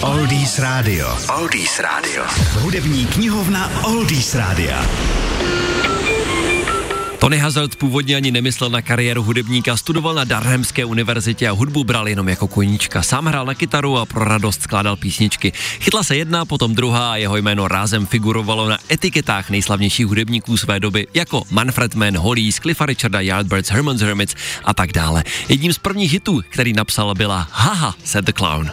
Oldies 0.00 0.58
Radio. 0.58 1.18
Oldies 1.38 1.78
Radio. 1.78 2.24
Hudební 2.60 3.06
knihovna 3.06 3.70
Oldies 3.84 4.34
Rádia. 4.34 4.86
Tony 7.18 7.38
Hazard 7.38 7.76
původně 7.76 8.16
ani 8.16 8.30
nemyslel 8.30 8.70
na 8.70 8.82
kariéru 8.82 9.22
hudebníka, 9.22 9.76
studoval 9.76 10.14
na 10.14 10.24
Darhamské 10.24 10.84
univerzitě 10.84 11.48
a 11.48 11.52
hudbu 11.52 11.84
bral 11.84 12.08
jenom 12.08 12.28
jako 12.28 12.48
koníčka. 12.48 13.02
Sám 13.02 13.26
hrál 13.26 13.46
na 13.46 13.54
kytaru 13.54 13.98
a 13.98 14.06
pro 14.06 14.24
radost 14.24 14.62
skládal 14.62 14.96
písničky. 14.96 15.52
Chytla 15.80 16.02
se 16.02 16.16
jedna, 16.16 16.44
potom 16.44 16.74
druhá 16.74 17.12
a 17.12 17.16
jeho 17.16 17.36
jméno 17.36 17.68
rázem 17.68 18.06
figurovalo 18.06 18.68
na 18.68 18.78
etiketách 18.90 19.50
nejslavnějších 19.50 20.06
hudebníků 20.06 20.56
své 20.56 20.80
doby, 20.80 21.06
jako 21.14 21.42
Manfred 21.50 21.94
Mann, 21.94 22.16
Hollies, 22.16 22.56
Cliffa 22.56 22.86
Richarda, 22.86 23.20
Yardbirds, 23.20 23.70
Herman's 23.70 24.00
Hermits 24.00 24.34
a 24.64 24.74
tak 24.74 24.92
dále. 24.92 25.24
Jedním 25.48 25.72
z 25.72 25.78
prvních 25.78 26.12
hitů, 26.12 26.40
který 26.48 26.72
napsal, 26.72 27.14
byla 27.14 27.48
Haha, 27.52 27.94
said 28.04 28.24
the 28.24 28.32
clown. 28.32 28.70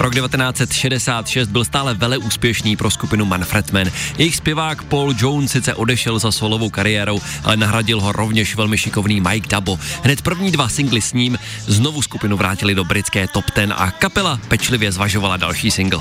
Rok 0.00 0.14
1966 0.14 1.48
byl 1.48 1.64
stále 1.64 1.94
vele 1.94 2.18
úspěšný 2.18 2.76
pro 2.76 2.90
skupinu 2.90 3.24
Manfred 3.24 3.72
Mann. 3.72 3.90
Jejich 4.18 4.36
zpěvák 4.36 4.82
Paul 4.82 5.14
Jones 5.18 5.52
sice 5.52 5.74
odešel 5.74 6.18
za 6.18 6.32
solovou 6.32 6.70
kariérou, 6.70 7.20
ale 7.44 7.56
nahradil 7.56 8.00
ho 8.00 8.12
rovněž 8.12 8.56
velmi 8.56 8.78
šikovný 8.78 9.20
Mike 9.20 9.48
Dabo. 9.48 9.78
Hned 10.02 10.22
první 10.22 10.50
dva 10.50 10.68
singly 10.68 11.00
s 11.00 11.12
ním 11.12 11.38
znovu 11.66 12.02
skupinu 12.02 12.36
vrátili 12.36 12.74
do 12.74 12.84
britské 12.84 13.28
top 13.28 13.44
10 13.56 13.72
a 13.72 13.90
kapela 13.90 14.40
pečlivě 14.48 14.92
zvažovala 14.92 15.36
další 15.36 15.70
single. 15.70 16.00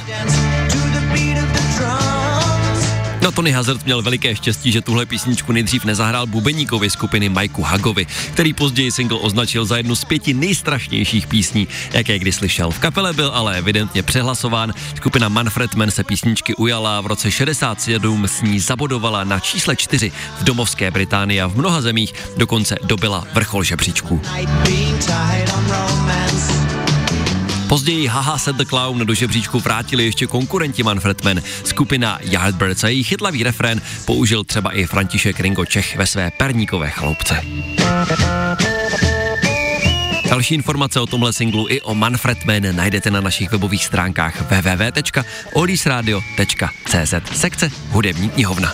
No 3.22 3.32
Tony 3.32 3.52
Hazard 3.52 3.86
měl 3.86 4.02
veliké 4.02 4.36
štěstí, 4.36 4.72
že 4.72 4.82
tuhle 4.82 5.05
písničku 5.05 5.52
nejdřív 5.52 5.86
nezahrál 5.86 6.27
bubeníkovi 6.27 6.90
skupiny 6.90 7.30
Majku 7.30 7.62
Hagovi, 7.62 8.08
který 8.34 8.54
později 8.54 8.91
single 8.91 9.20
označil 9.20 9.66
za 9.66 9.77
jednu 9.77 9.96
z 9.96 10.05
pěti 10.05 10.34
nejstrašnějších 10.34 11.27
písní, 11.27 11.68
jaké 11.94 12.20
kdy 12.20 12.32
slyšel. 12.32 12.72
V 12.72 12.80
kapele 12.80 13.13
byl 13.13 13.32
ale 13.34 13.58
evidentně 13.58 14.04
přehlasován. 14.04 14.74
Skupina 14.96 15.30
Manfred 15.30 15.76
Mann 15.76 15.91
se 15.91 16.04
písničky 16.04 16.55
ujala 16.55 17.02
v 17.02 17.08
roce 17.08 17.32
67 17.32 18.27
s 18.27 18.41
ní 18.41 18.60
zabodovala 18.60 19.24
na 19.24 19.40
čísle 19.40 19.76
4 19.76 20.12
v 20.40 20.43
domovské 20.43 20.91
Británii 20.91 21.41
a 21.41 21.48
v 21.48 21.58
mnoha 21.58 21.82
zemích 21.82 22.13
dokonce 22.38 22.76
dobila 22.84 23.27
vrchol 23.34 23.63
žebříčku. 23.63 24.21
Později 27.70 28.07
Haha 28.07 28.37
Set 28.37 28.55
the 28.55 28.65
Clown 28.65 29.05
do 29.05 29.13
žebříčku 29.13 29.59
vrátili 29.59 30.05
ještě 30.05 30.27
konkurenti 30.27 30.84
Manfred 30.84 31.23
Mann, 31.23 31.41
skupina 31.63 32.20
Yardbirds 32.21 32.84
a 32.84 32.87
její 32.87 33.03
chytlavý 33.03 33.43
refrén 33.43 33.81
použil 34.05 34.43
třeba 34.43 34.71
i 34.71 34.85
František 34.85 35.39
Ringo 35.39 35.65
Čech 35.65 35.95
ve 35.95 36.07
své 36.07 36.31
perníkové 36.31 36.90
chaloupce. 36.90 37.41
Další 40.29 40.55
informace 40.55 40.99
o 40.99 41.07
tomhle 41.07 41.34
singlu 41.34 41.67
i 41.70 41.81
o 41.81 41.95
Manfred 41.95 42.45
Mann 42.45 42.75
najdete 42.75 43.12
na 43.12 43.21
našich 43.21 43.51
webových 43.51 43.85
stránkách 43.85 44.41
www.odisradio.cz 44.41 47.13
sekce 47.34 47.71
Hudební 47.91 48.29
knihovna. 48.29 48.73